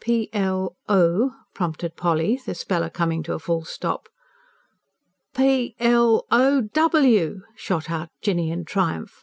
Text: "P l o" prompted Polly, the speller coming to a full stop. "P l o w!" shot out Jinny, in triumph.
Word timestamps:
"P 0.00 0.28
l 0.32 0.74
o" 0.88 1.36
prompted 1.54 1.94
Polly, 1.94 2.40
the 2.44 2.56
speller 2.56 2.90
coming 2.90 3.22
to 3.22 3.32
a 3.34 3.38
full 3.38 3.64
stop. 3.64 4.08
"P 5.36 5.76
l 5.78 6.26
o 6.32 6.62
w!" 6.62 7.42
shot 7.54 7.88
out 7.88 8.08
Jinny, 8.20 8.50
in 8.50 8.64
triumph. 8.64 9.22